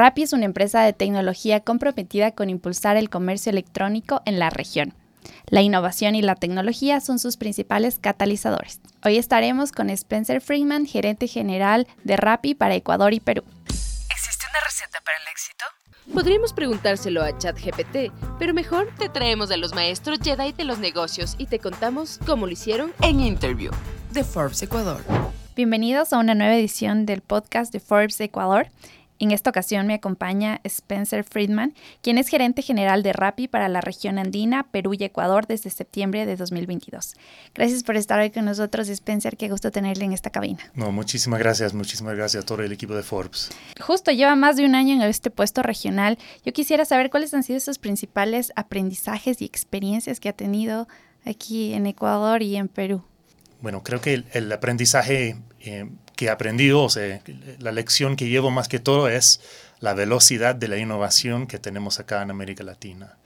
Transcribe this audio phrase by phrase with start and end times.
[0.00, 4.94] Rappi es una empresa de tecnología comprometida con impulsar el comercio electrónico en la región.
[5.50, 8.80] La innovación y la tecnología son sus principales catalizadores.
[9.04, 13.42] Hoy estaremos con Spencer Freeman, gerente general de Rappi para Ecuador y Perú.
[13.66, 15.66] ¿Existe una receta para el éxito?
[16.14, 21.34] Podríamos preguntárselo a ChatGPT, pero mejor te traemos a los maestros Jedi de los negocios
[21.36, 23.70] y te contamos cómo lo hicieron En Interview
[24.12, 25.04] de Forbes Ecuador.
[25.56, 28.68] Bienvenidos a una nueva edición del podcast de Forbes Ecuador.
[29.20, 33.82] En esta ocasión me acompaña Spencer Friedman, quien es gerente general de Rappi para la
[33.82, 37.16] región andina, Perú y Ecuador desde septiembre de 2022.
[37.54, 39.36] Gracias por estar hoy con nosotros, Spencer.
[39.36, 40.60] Qué gusto tenerle en esta cabina.
[40.72, 43.50] No, muchísimas gracias, muchísimas gracias a todo el equipo de Forbes.
[43.78, 46.16] Justo lleva más de un año en este puesto regional.
[46.42, 50.88] Yo quisiera saber cuáles han sido sus principales aprendizajes y experiencias que ha tenido
[51.26, 53.04] aquí en Ecuador y en Perú.
[53.60, 57.22] Bueno, creo que el, el aprendizaje eh, que he aprendido, o sea,
[57.60, 59.40] la lección que llevo más que todo es
[59.78, 63.16] la velocidad de la innovación que tenemos acá en América Latina.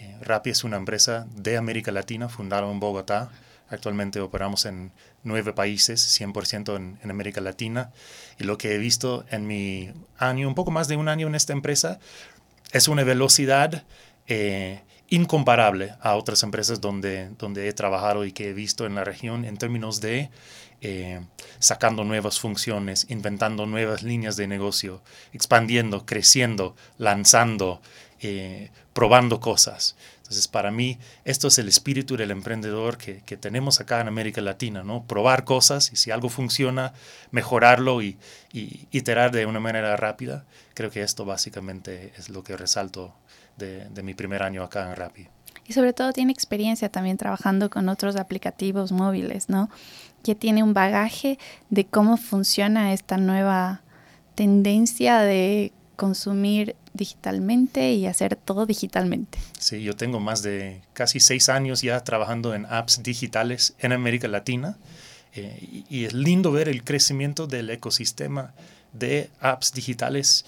[0.00, 3.30] Eh, Rappi es una empresa de América Latina, fundada en Bogotá.
[3.68, 4.90] Actualmente operamos en
[5.22, 7.92] nueve países, 100% en, en América Latina.
[8.36, 11.36] Y lo que he visto en mi año, un poco más de un año en
[11.36, 12.00] esta empresa,
[12.72, 13.84] es una velocidad
[14.26, 19.04] eh, incomparable a otras empresas donde, donde he trabajado y que he visto en la
[19.04, 20.30] región en términos de
[20.82, 21.20] eh,
[21.58, 27.82] sacando nuevas funciones, inventando nuevas líneas de negocio, expandiendo, creciendo, lanzando,
[28.20, 29.96] eh, probando cosas.
[30.18, 34.40] Entonces, para mí, esto es el espíritu del emprendedor que, que, tenemos acá en América
[34.40, 35.02] Latina, ¿no?
[35.04, 36.92] Probar cosas y si algo funciona,
[37.32, 38.16] mejorarlo y,
[38.52, 40.44] y iterar de una manera rápida.
[40.74, 43.12] Creo que esto básicamente es lo que resalto
[43.56, 45.28] de, de mi primer año acá en Rappi.
[45.66, 49.70] Y sobre todo tiene experiencia también trabajando con otros aplicativos móviles, ¿no?
[50.22, 51.38] Que tiene un bagaje
[51.70, 53.82] de cómo funciona esta nueva
[54.34, 59.38] tendencia de consumir digitalmente y hacer todo digitalmente.
[59.58, 64.26] Sí, yo tengo más de casi seis años ya trabajando en apps digitales en América
[64.26, 64.78] Latina
[65.34, 68.54] eh, y, y es lindo ver el crecimiento del ecosistema
[68.92, 70.44] de apps digitales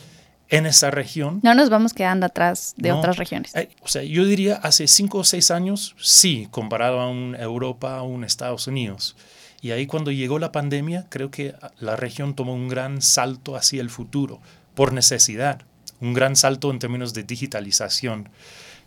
[0.49, 1.41] en esa región.
[1.43, 3.55] No nos vamos quedando atrás de no, otras regiones.
[3.57, 7.97] Eh, o sea, yo diría hace cinco o seis años, sí, comparado a un Europa,
[7.97, 9.17] a un Estados Unidos.
[9.63, 13.81] Y ahí cuando llegó la pandemia, creo que la región tomó un gran salto hacia
[13.81, 14.41] el futuro,
[14.75, 15.63] por necesidad,
[16.01, 18.29] un gran salto en términos de digitalización.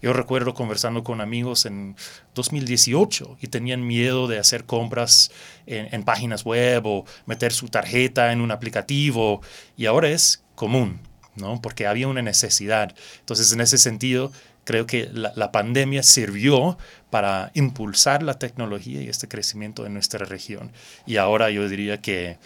[0.01, 1.95] Yo recuerdo conversando con amigos en
[2.35, 5.31] 2018 y tenían miedo de hacer compras
[5.65, 9.41] en, páginas web o meter su tarjeta en un aplicativo
[9.77, 10.99] y ahora es común.
[11.35, 11.61] ¿no?
[11.61, 12.95] porque había una necesidad.
[13.19, 14.31] Entonces, en ese sentido,
[14.65, 16.77] creo que la, pandemia sirvió
[17.15, 20.73] para impulsar la tecnología y este crecimiento en nuestra región.
[21.05, 22.39] Y ahora yo diría que,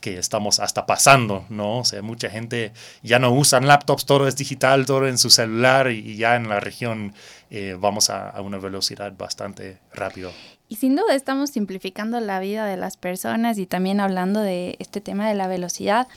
[0.00, 1.78] que estamos hasta pasando, ¿no?
[1.78, 2.72] O sea, mucha gente
[3.04, 6.58] ya no usan laptops, todo es digital, todo en su celular y ya en la
[6.58, 7.14] región
[7.50, 10.32] eh, vamos a, a una velocidad bastante rápido.
[10.68, 15.00] Y sin duda estamos simplificando la vida de las personas y también hablando de este
[15.00, 16.08] tema de la velocidad.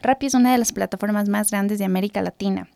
[0.00, 2.68] Rappi es una de las plataformas más grandes de América Latina.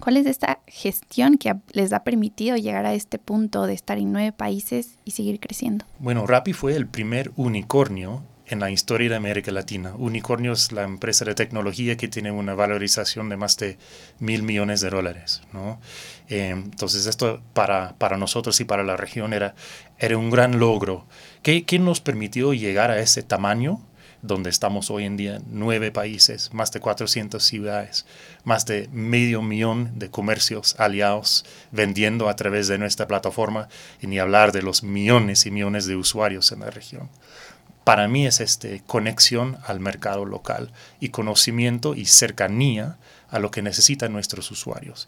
[0.00, 4.12] ¿Cuál es esta gestión que les ha permitido llegar a este punto de estar en
[4.12, 5.84] nueve países y seguir creciendo?
[5.98, 9.94] Bueno, Rappi fue el primer unicornio en la historia de América Latina.
[9.96, 13.78] Unicornio es la empresa de tecnología que tiene una valorización de más de
[14.18, 15.42] mil millones de dólares.
[15.52, 15.80] ¿no?
[16.28, 19.54] Eh, entonces esto para, para nosotros y para la región era,
[19.98, 21.06] era un gran logro.
[21.42, 23.80] ¿Qué, ¿Qué nos permitió llegar a ese tamaño?
[24.22, 28.06] Donde estamos hoy en día, nueve países, más de 400 ciudades,
[28.44, 33.68] más de medio millón de comercios aliados vendiendo a través de nuestra plataforma,
[34.00, 37.08] y ni hablar de los millones y millones de usuarios en la región.
[37.84, 42.96] Para mí es este conexión al mercado local y conocimiento y cercanía
[43.28, 45.06] a lo que necesitan nuestros usuarios.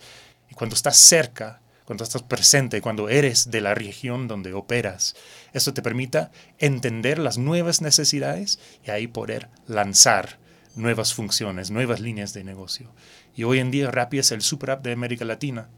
[0.48, 5.16] Y cuando estás cerca, cuando estás presente, cuando eres de la región donde operas.
[5.54, 10.38] Eso te permita entender las nuevas necesidades y ahí poder lanzar
[10.76, 12.92] nuevas funciones, nuevas líneas de negocio.
[13.34, 15.70] Y hoy en día Rappi es el super app de América Latina.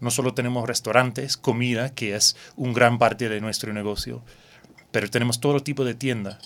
[0.00, 4.24] No solo tenemos restaurantes, comida, que es un gran parte de nuestro negocio,
[4.90, 6.38] pero tenemos todo tipo de tiendas.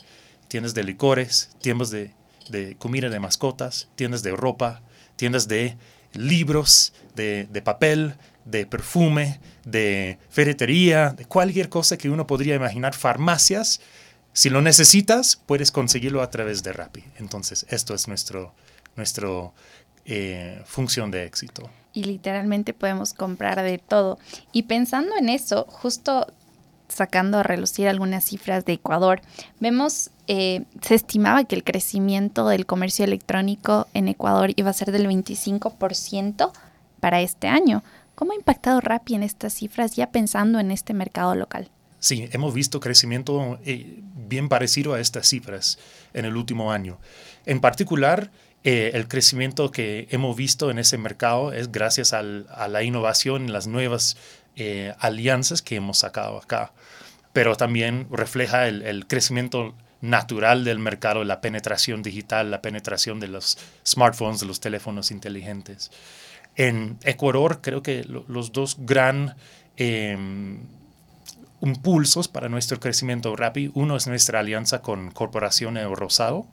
[0.48, 2.12] Tiendas de licores, tiendas de,
[2.76, 4.82] comida de mascotas, tiendas de ropa,
[5.16, 5.78] tiendas de
[6.12, 8.16] libros, de papel,
[8.46, 13.80] de perfume, de ferretería, de cualquier cosa que uno podría imaginar, farmacias.
[14.32, 17.04] Si lo necesitas, puedes conseguirlo a través de Rappi.
[17.18, 18.54] Entonces, esto es nuestro
[20.08, 21.68] eh, función de éxito.
[21.92, 24.18] Y literalmente podemos comprar de todo.
[24.52, 26.28] Y pensando en eso, justo
[26.88, 29.20] sacando a relucir algunas cifras de Ecuador,
[29.58, 34.92] vemos, eh, se estimaba que el crecimiento del comercio electrónico en Ecuador iba a ser
[34.92, 36.52] del 25%
[37.00, 37.82] para este año.
[38.16, 41.70] ¿Cómo ha impactado Rappi en estas cifras ya pensando en este mercado local?
[42.00, 45.78] Sí, hemos visto crecimiento eh, bien parecido a estas cifras
[46.14, 46.98] en el último año.
[47.44, 48.30] En particular,
[48.64, 53.66] eh, el crecimiento que hemos visto en ese mercado es gracias a la innovación las
[53.66, 54.16] nuevas
[54.56, 56.72] eh, alianzas que hemos sacado acá.
[57.34, 63.58] Pero también refleja el, crecimiento natural del mercado, la penetración digital, la penetración de los
[63.86, 65.90] smartphones, de los teléfonos inteligentes.
[66.56, 69.36] En Ecuador creo que los dos gran
[69.76, 70.60] em,
[71.60, 76.46] impulsos para nuestro crecimiento rápido, uno es nuestra alianza con Corporación Rosado.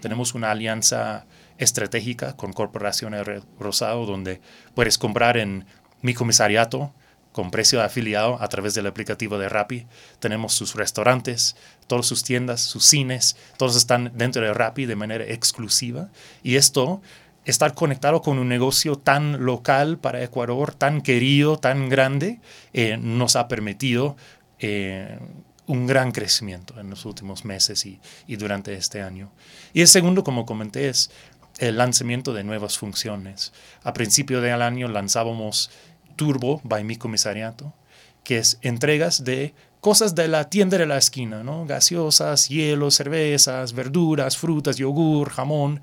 [0.00, 1.26] Tenemos una alianza
[1.58, 3.14] estratégica con Corporación
[3.58, 4.40] Rosado donde
[4.74, 5.66] puedes comprar en
[6.02, 6.92] mi comisariato
[7.32, 9.86] con precio de afiliado a través del aplicativo de Rappi.
[10.18, 15.24] Tenemos sus restaurantes, todas sus tiendas, sus cines, todos están dentro de Rappi de manera
[15.24, 16.08] exclusiva.
[16.42, 17.02] Y esto,
[17.50, 22.40] estar conectado con un negocio tan local para Ecuador, tan querido, tan grande,
[22.72, 24.16] eh, nos ha permitido
[24.58, 25.18] eh,
[25.66, 28.00] un gran crecimiento en los últimos meses y,
[28.36, 29.30] durante este año.
[29.72, 31.10] Y el segundo, como comenté, es
[31.58, 33.52] el lanzamiento de nuevas funciones.
[33.84, 35.70] A principio del año lanzábamos
[36.16, 37.72] Turbo by mi comisariato,
[38.24, 41.64] que es entregas de cosas de la tienda de la esquina, ¿no?
[41.66, 45.80] Gaseosas, hielos, cervezas, verduras, frutas, yogur, jamón,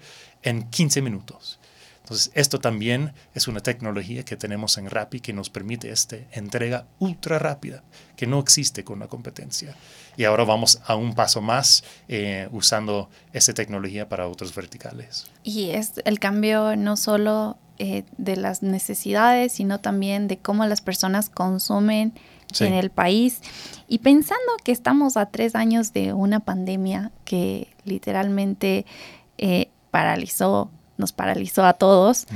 [0.47, 1.59] en 15 minutos.
[2.07, 6.85] Entonces, esto también es una tecnología que tenemos en Rappi que nos permite esta entrega
[6.99, 7.83] ultra rápida,
[8.15, 9.75] que no existe con la competencia.
[10.15, 15.27] Y ahora vamos a un paso más eh, usando esta tecnología para otros verticales.
[15.43, 20.79] Y es el cambio no solo eh, de las necesidades, sino también de cómo las
[20.79, 22.13] personas consumen
[22.61, 23.41] en el país.
[23.89, 28.85] Y pensando que estamos a tres años de una pandemia que literalmente
[29.37, 32.27] eh, paralizó nos paralizó a todos.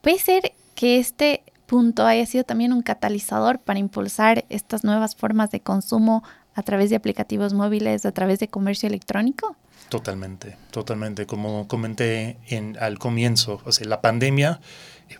[0.00, 5.50] Puede ser que este punto haya sido también un catalizador para impulsar estas nuevas formas
[5.50, 6.22] de consumo
[6.54, 9.56] a través de aplicativos móviles, a través de comercio electrónico.
[9.88, 11.26] Totalmente, totalmente.
[11.26, 14.60] Como comenté en, al comienzo, o sea, la pandemia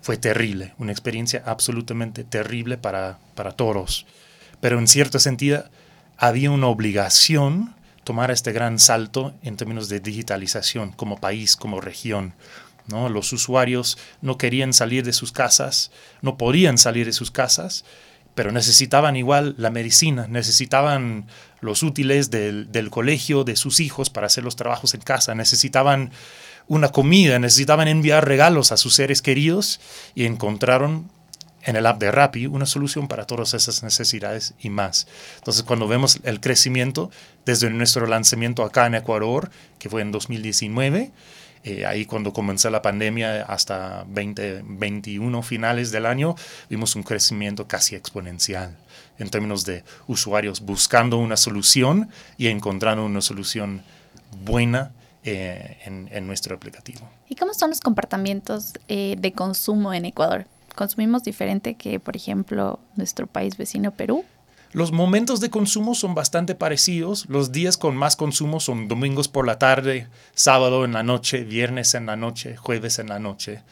[0.01, 4.07] fue terrible, una experiencia absolutamente terrible para, para todos.
[4.61, 5.65] Pero en cierto sentido,
[6.17, 12.35] había una obligación tomar este gran salto en términos de digitalización como país, como región.
[12.87, 13.09] ¿no?
[13.09, 15.91] Los usuarios no querían salir de sus casas,
[16.21, 17.85] no podían salir de sus casas,
[18.35, 21.27] pero necesitaban igual la medicina, necesitaban
[21.61, 26.11] los útiles del, del colegio de sus hijos para hacer los trabajos en casa, necesitaban
[26.67, 29.81] una comida, necesitaban enviar regalos a sus seres queridos
[30.15, 31.11] y encontraron
[31.65, 35.07] en el app de Rappi una solución para todas esas necesidades y más.
[35.37, 37.11] Entonces, cuando vemos el crecimiento
[37.45, 41.13] desde nuestro lanzamiento acá en Ecuador, que fue en 2019,
[41.65, 46.35] eh, ahí cuando comenzó la pandemia hasta 2021 finales del año,
[46.69, 48.77] vimos un crecimiento casi exponencial
[49.19, 53.83] en términos de usuarios buscando una solución y encontrando una solución
[54.45, 54.91] buena
[55.25, 57.09] eh, en, nuestro aplicativo.
[57.29, 60.47] ¿Y cómo son los comportamientos eh, de consumo en Ecuador?
[60.75, 64.25] Consumimos diferente que, por ejemplo, nuestro país vecino Perú.
[64.73, 67.27] Los momentos de consumo son bastante parecidos.
[67.29, 71.95] Los días con más consumo son domingos por la tarde, sábado en la noche, viernes
[71.95, 73.63] en la noche, jueves en la noche.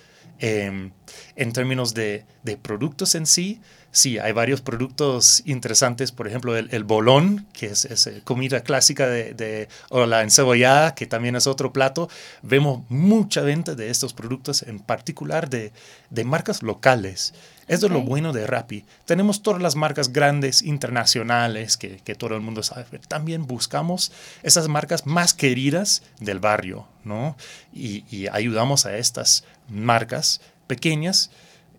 [0.43, 0.93] Em,
[1.37, 3.61] en términos de, de, productos en sí,
[3.93, 9.07] sí, hay varios productos interesantes, por ejemplo, el, bolón, que es, es, eh, comida clásica
[9.07, 12.09] de, de, o la encebollada, que también es otro plato.
[12.43, 15.73] Vemos mucha venta de estos productos, en particular de,
[16.11, 17.35] de marcas locales.
[17.71, 18.85] Esto es lo bueno de Rappi.
[19.05, 22.85] Tenemos todas las marcas grandes, internacionales, que, que, todo el mundo sabe.
[22.91, 24.11] Pero también buscamos
[24.43, 27.37] esas marcas más queridas del barrio, ¿no?
[27.73, 31.31] Y, y ayudamos a estas marcas pequeñas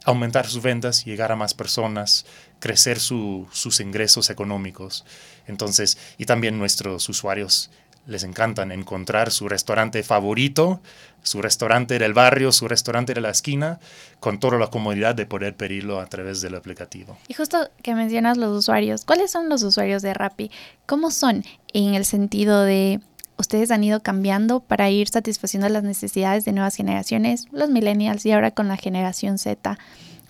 [0.05, 2.25] aumentar sus ventas, llegar a más personas,
[2.59, 5.05] crecer sus ingresos económicos.
[5.47, 7.69] Entonces, y también nuestros usuarios
[8.07, 10.81] les encantan encontrar su restaurante favorito,
[11.21, 13.79] su restaurante del barrio, su restaurante de la esquina,
[14.19, 17.17] con toda la comodidad de poder pedirlo a través del aplicativo.
[17.27, 20.49] Y justo que mencionas los usuarios, ¿cuáles son los usuarios de Rappi?
[20.87, 22.99] ¿Cómo son en el sentido de
[23.41, 28.31] ustedes han ido cambiando para ir satisfaciendo las necesidades de nuevas generaciones, los millennials y
[28.31, 29.77] ahora con la generación Z?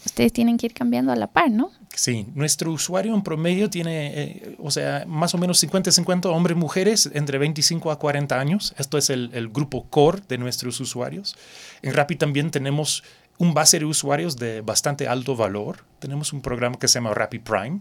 [0.03, 1.69] Ustedes tienen que ir cambiando a la par, ¿no?
[1.93, 6.59] Sí, nuestro usuario en promedio tiene, eh, o sea, más o menos 50-50 hombres y
[6.59, 8.73] mujeres entre 25 a 40 años.
[8.77, 11.35] Esto es el, el, grupo core de nuestros usuarios.
[11.83, 13.03] En Rappi también tenemos
[13.41, 15.83] un base de usuarios de bastante alto valor.
[15.97, 17.79] Tenemos un programa que se llama Rappi Prime.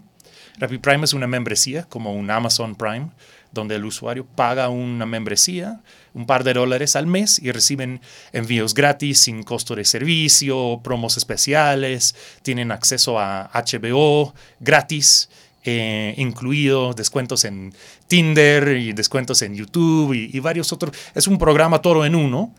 [0.56, 3.10] Rappi Prime es una membresía como un Amazon Prime,
[3.52, 5.82] donde el usuario paga una membresía,
[6.14, 8.00] un par de dólares al mes y reciben
[8.32, 15.28] envíos gratis sin costo de servicio, promos especiales, tienen acceso a HBO gratis.
[15.62, 17.74] Eh, incluido descuentos en
[18.06, 20.96] Tinder y descuentos en YouTube y, varios otros.
[21.14, 22.54] Es un programa todo en uno.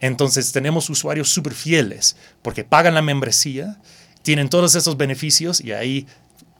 [0.00, 3.78] Entonces tenemos usuarios súper fieles porque pagan la membresía,
[4.22, 6.06] tienen todos esos beneficios y ahí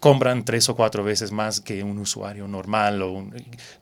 [0.00, 3.26] compran tres o cuatro veces más que un usuario normal o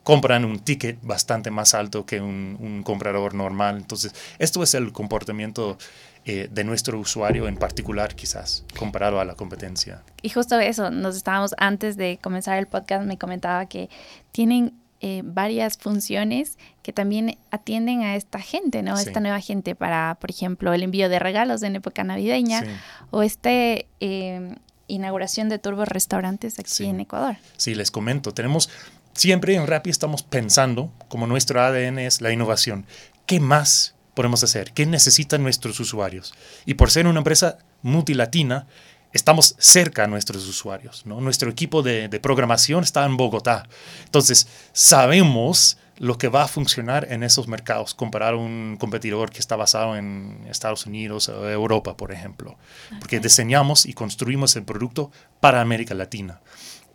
[0.03, 3.77] compran un ticket bastante más alto que un, comprador normal.
[3.77, 5.77] Entonces, esto es el comportamiento
[6.25, 10.03] eh, de nuestro usuario en particular, quizás, comparado a la competencia.
[10.21, 13.89] Y justo eso, nos estábamos, antes de comenzar el podcast, me comentaba que
[14.31, 18.97] tienen eh, varias funciones que también atienden a esta gente, ¿no?
[18.97, 22.63] Esta nueva gente para, por ejemplo, el envío de regalos en época navideña
[23.09, 24.55] o este eh,
[24.87, 27.37] inauguración de turbos restaurantes aquí en Ecuador.
[27.55, 28.69] Sí, les comento, tenemos
[29.13, 32.85] siempre en Rappi estamos pensando, como nuestro ADN es la innovación,
[33.25, 34.73] ¿qué más podemos hacer?
[34.73, 36.33] ¿Qué necesitan nuestros usuarios?
[36.65, 38.67] Y por ser una empresa multilatina,
[39.13, 41.05] estamos cerca a nuestros usuarios.
[41.05, 41.21] ¿no?
[41.21, 43.67] Nuestro equipo de, de, programación está en Bogotá.
[44.05, 49.57] Entonces, sabemos lo que va a funcionar en esos mercados, comparar un competidor que está
[49.57, 52.57] basado en Estados Unidos o Europa, por ejemplo.
[52.99, 55.11] Porque diseñamos y construimos el producto
[55.41, 56.39] para América Latina.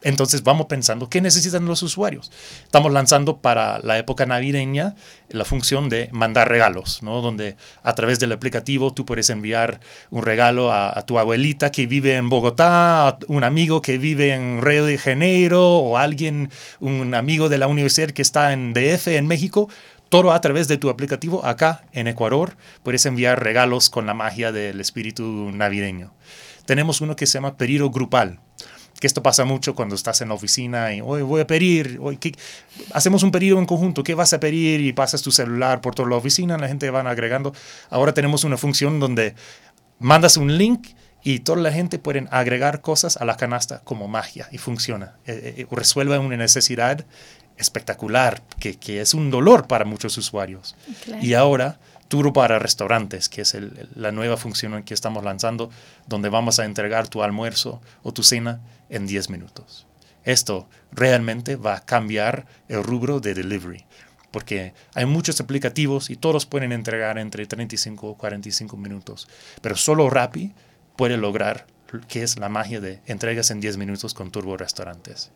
[0.05, 2.31] Entonces vamos pensando qué necesitan los usuarios.
[2.63, 4.95] Estamos lanzando para la época navideña
[5.31, 7.23] la función de mandar regalos, ¿no?
[7.23, 9.81] donde a través del aplicativo tú puedes enviar
[10.11, 14.61] un regalo a, tu abuelita que vive en Bogotá, a un amigo que vive en
[14.61, 19.27] Río de Janeiro o alguien, un amigo de la universidad que está en DF, en
[19.27, 19.71] México.
[20.11, 24.53] Todo a través de tu aplicativo acá en Ecuador puedes enviar regalos con la magia
[24.53, 26.13] del espíritu navideño.
[26.67, 28.41] Tenemos uno que se llama pedido grupal
[29.05, 32.19] que esto pasa mucho cuando estás en la oficina y hoy voy a pedir, hoy,
[32.95, 34.81] hacemos un pedido en conjunto, ¿qué vas a pedir?
[34.81, 37.53] Y pasas tu celular por toda la oficina, la gente va agregando.
[37.91, 39.35] Ahora tenemos una función donde
[39.99, 40.89] mandas un link
[41.23, 45.17] y toda la gente puede agregar cosas a la canasta como magia y funciona.
[45.27, 47.05] Eh, eh, resuelve una necesidad
[47.59, 50.77] espectacular que, que, es un dolor para muchos usuarios.
[51.21, 53.57] Y ahora Tour para restaurantes, que es
[53.95, 55.71] la nueva función que estamos lanzando,
[56.07, 58.61] donde vamos a entregar tu almuerzo o tu cena
[58.95, 59.87] en 10 minutos.
[60.25, 63.85] Esto realmente va a cambiar el rubro de delivery,
[64.31, 69.29] porque hay muchos aplicativos y todos pueden entregar entre 35 o 45 minutos,
[69.61, 70.55] pero solo Rappi
[70.97, 71.67] puede lograr
[72.09, 75.31] que es la magia de entregas en 10 minutos con Turbo Restaurantes.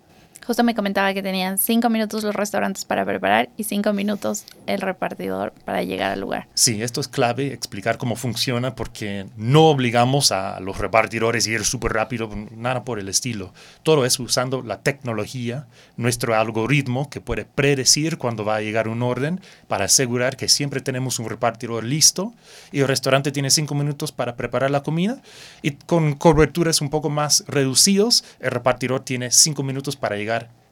[0.47, 4.81] Justo me comentaba que tenían cinco minutos los restaurantes para preparar y cinco minutos el
[4.81, 6.49] repartidor para llegar al lugar.
[6.55, 11.65] Sí, esto es clave, explicar cómo funciona, porque no obligamos a los repartidores a ir
[11.65, 13.53] súper rápido, nada por el estilo.
[13.83, 15.67] Todo es usando la tecnología,
[15.97, 20.81] nuestro algoritmo que puede predecir cuándo va a llegar un orden para asegurar que siempre
[20.81, 22.33] tenemos un repartidor listo
[22.73, 25.21] y el restaurante tiene cinco minutos para preparar la comida
[25.63, 30.28] y con coberturas un poco más reducidos, el repartidor tiene cinco minutos para llegar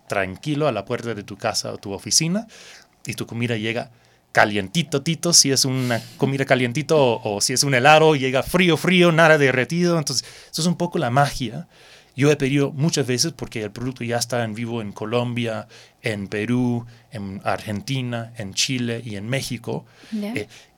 [0.09, 2.47] tranquilo a la puerta de tu casa o tu oficina
[3.07, 3.91] y tu comida llega
[4.33, 9.11] calientito, tito, si es una comida calientito o, si es un helado, llega frío, frío,
[9.11, 9.99] nada derretido.
[9.99, 11.69] Entonces, eso es un poco la magia.
[12.15, 15.69] Yo he pedido muchas veces porque el producto ya está en vivo en Colombia,
[16.03, 19.87] en Perú, en Argentina, en Chile y en México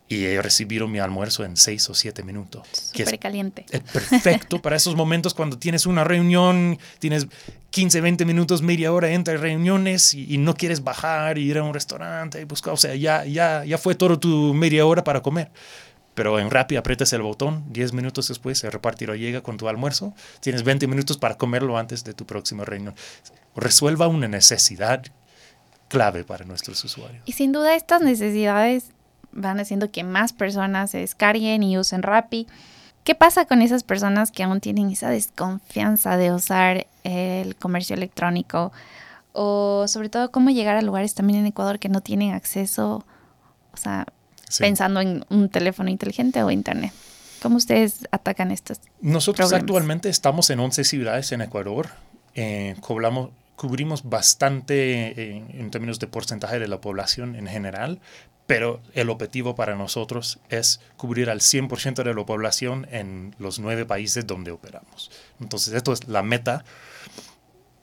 [0.09, 2.67] y he recibido mi almuerzo en seis o siete minutos.
[2.73, 3.67] Súper caliente.
[3.71, 7.27] Es perfecto para esos momentos cuando tienes una reunión, tienes
[7.71, 11.75] 15, 20 minutos, media hora entre reuniones y, no quieres bajar y ir a un
[11.75, 15.51] restaurante y buscar, o sea, ya, ya, ya fue todo tu media hora para comer.
[16.15, 20.15] Pero en Rappi aprietas el botón, 10 minutos después el repartidor llega con tu almuerzo,
[20.41, 22.95] tienes 20 minutos para comerlo antes de tu próxima reunión.
[23.55, 25.05] Resuelva una necesidad
[25.89, 27.23] clave para nuestros usuarios.
[27.27, 28.91] Y sin duda estas necesidades
[29.33, 32.47] van haciendo que más personas se descarguen y usen Rappi.
[33.05, 38.73] ¿Qué pasa con esas personas que aún tienen esa desconfianza de usar el comercio electrónico?
[39.33, 43.05] O sobre todo, cómo llegar a lugares también en Ecuador que no tienen acceso,
[43.73, 44.07] o sea,
[44.59, 46.93] pensando en un teléfono inteligente o internet.
[47.41, 48.81] ¿Cómo ustedes atacan estos?
[49.01, 51.89] Nosotros actualmente estamos en 11 ciudades en Ecuador.
[52.35, 58.01] Eh, cobramos, cubrimos bastante eh, en términos de porcentaje de la población en general,
[58.49, 63.85] pero el objetivo para nosotros es cubrir al 100% de la población en los nueve
[63.85, 65.11] países donde operamos.
[65.39, 66.65] Entonces, esto es la meta.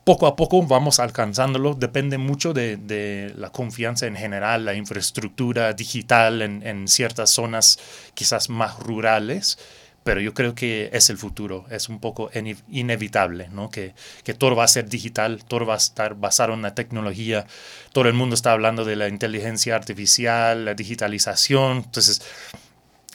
[0.05, 6.41] Poco a poco vamos alcanzándolo, depende mucho de, la confianza en general, la infraestructura digital
[6.41, 7.77] en, en ciertas zonas
[8.15, 9.60] quizás más rurales,
[10.06, 12.30] pero yo creo que es el futuro, es un poco
[12.70, 13.72] inevitable, ¿no?
[13.72, 17.48] Que, que todo va a ser digital, todo va a estar basado en la tecnología,
[17.92, 22.22] todo el mundo está hablando de la inteligencia artificial, la digitalización, entonces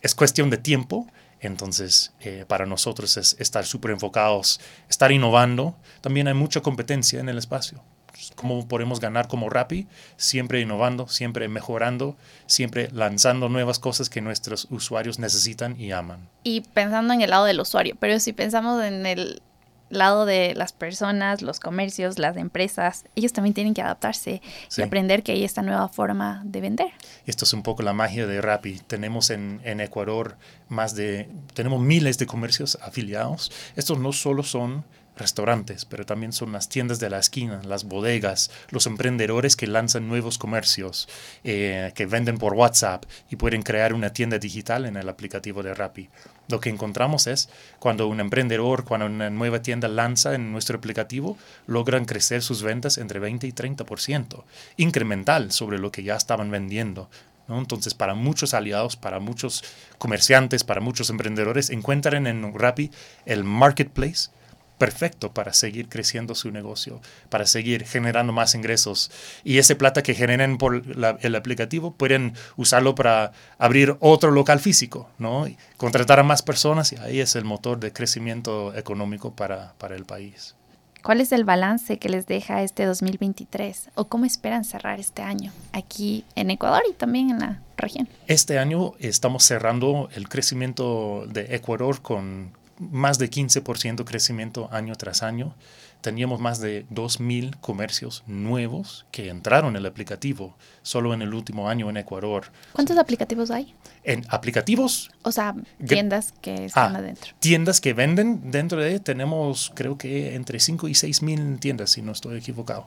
[0.02, 1.06] es cuestión de tiempo,
[1.38, 7.28] entonces eh, para nosotros es estar súper enfocados, estar innovando, también hay mucha competencia en
[7.28, 7.84] el espacio
[8.34, 9.86] cómo podemos ganar como Rappi,
[10.16, 16.28] siempre innovando, siempre mejorando, siempre lanzando nuevas cosas que nuestros usuarios necesitan y aman.
[16.42, 19.42] Y pensando en el lado del usuario, pero si pensamos en el
[19.90, 24.40] lado de las personas, los comercios, las empresas, ellos también tienen que adaptarse
[24.76, 26.88] y aprender que hay esta nueva forma de vender.
[27.26, 28.78] Esto es un poco la magia de Rappi.
[28.86, 30.36] Tenemos en, en Ecuador
[30.68, 33.50] más de, tenemos miles de comercios afiliados.
[33.76, 34.84] Estos no solo son
[35.20, 40.08] restaurantes, pero también son las tiendas de la esquina, las bodegas, los emprendedores que lanzan
[40.08, 41.08] nuevos comercios,
[41.44, 45.74] eh, que venden por WhatsApp y pueden crear una tienda digital en el aplicativo de
[45.74, 46.08] Rappi.
[46.48, 47.48] Lo que encontramos es
[47.78, 52.98] cuando un emprendedor, cuando una nueva tienda lanza en nuestro aplicativo, logran crecer sus ventas
[52.98, 54.44] entre 20 y 30%,
[54.76, 57.08] incremental sobre lo que ya estaban vendiendo.
[57.48, 59.64] Entonces, para muchos aliados, para muchos
[59.98, 62.90] comerciantes, para muchos emprendedores, encuentran en Rappi
[63.26, 64.30] el marketplace
[64.80, 69.10] perfecto para seguir creciendo su negocio, para seguir generando más ingresos.
[69.44, 70.82] Y ese plata que generen por
[71.20, 75.46] el aplicativo pueden usarlo para abrir otro local físico, ¿no?
[75.76, 80.06] contratar a más personas y ahí es el motor de crecimiento económico para, para el
[80.06, 80.54] país.
[81.02, 85.52] ¿Cuál es el balance que les deja este 2023 o cómo esperan cerrar este año
[85.72, 88.08] aquí en Ecuador y también en la región?
[88.26, 95.22] Este año estamos cerrando el crecimiento de Ecuador con más de 15% crecimiento año tras
[95.22, 95.54] año.
[96.00, 101.68] Teníamos más de 2.000 comercios nuevos que entraron en el aplicativo solo en el último
[101.68, 102.46] año en Ecuador.
[102.72, 103.74] ¿Cuántos aplicativos hay?
[104.02, 105.10] En aplicativos.
[105.22, 105.54] O sea,
[105.86, 107.32] tiendas que están ah, adentro.
[107.38, 112.00] Tiendas que venden dentro de, tenemos creo que entre 5 y 6 mil tiendas, si
[112.00, 112.86] no estoy equivocado.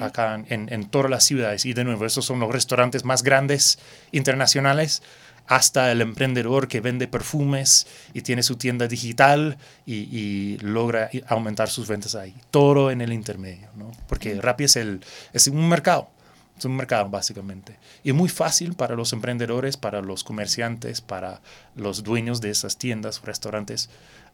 [0.00, 1.66] Acá en, en todas las ciudades.
[1.66, 3.80] Y de nuevo, estos son los restaurantes más grandes
[4.12, 5.02] internacionales
[5.46, 11.88] hasta el emprendedor que vende perfumes y tiene su tienda digital y, logra aumentar sus
[11.88, 12.34] ventas ahí.
[12.50, 13.90] Todo en el intermedio, ¿no?
[14.08, 15.00] Porque Rappi es, el,
[15.32, 16.10] es un mercado,
[16.58, 17.78] es un mercado básicamente.
[18.04, 21.40] Y muy fácil para los emprendedores, para los comerciantes, para
[21.74, 23.90] los dueños de esas tiendas, restaurantes,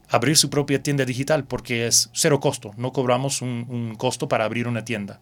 [0.09, 4.45] abrir su propia tienda digital porque es cero costo, no cobramos un, un costo para
[4.45, 5.19] abrir una tienda.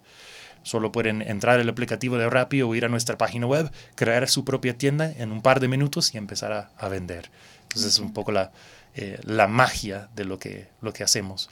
[0.63, 4.45] Solo pueden entrar el aplicativo de Rappi o ir a nuestra página web, crear su
[4.45, 7.29] propia tienda en un par de minutos y empezar a, vender.
[7.63, 8.51] Entonces es un poco la,
[8.95, 11.49] eh, la magia de lo que, lo que hacemos.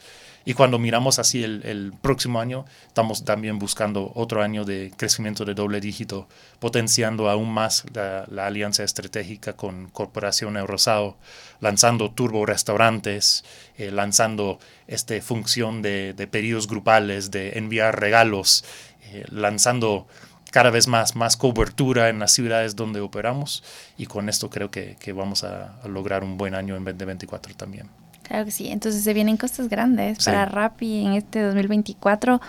[0.48, 5.54] Y cuando miramos así el, próximo año, estamos también buscando otro año de crecimiento de
[5.54, 6.28] doble dígito,
[6.60, 11.16] potenciando aún más la, alianza estratégica con Corporación Eurosao,
[11.60, 13.44] lanzando turbo restaurantes,
[13.76, 18.64] eh, lanzando esta función de, de pedidos grupales, de enviar regalos
[19.12, 20.06] eh, lanzando
[20.50, 23.62] cada vez más, más cobertura en las ciudades donde operamos
[23.98, 27.90] y con esto creo que, vamos a, lograr un buen año en 2024 también.
[28.22, 32.40] Claro que sí, entonces se vienen cosas grandes para Rappi en este 2024,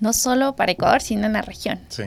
[0.00, 1.80] no solo para Ecuador, sino en la región.
[1.88, 2.04] Sí.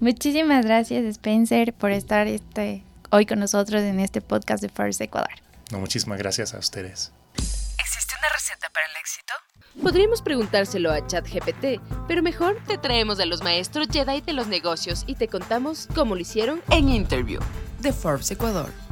[0.00, 5.30] Muchísimas gracias Spencer por estar este, hoy con nosotros en este podcast de First Ecuador.
[5.70, 7.12] No, muchísimas gracias a ustedes.
[7.36, 9.34] ¿Existe una receta para el éxito?
[9.82, 15.04] Podríamos preguntárselo a ChatGPT, pero mejor te traemos a los maestros Jedi de los negocios
[15.06, 17.40] y te contamos cómo lo hicieron en Interview
[17.80, 18.83] de Forbes Ecuador.